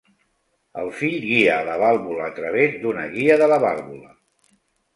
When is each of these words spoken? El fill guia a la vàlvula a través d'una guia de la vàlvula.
El 0.83 0.89
fill 1.01 1.17
guia 1.25 1.51
a 1.59 1.67
la 1.67 1.75
vàlvula 1.85 2.25
a 2.29 2.31
través 2.39 2.81
d'una 2.87 3.07
guia 3.15 3.39
de 3.45 3.53
la 3.55 3.63
vàlvula. 3.69 4.13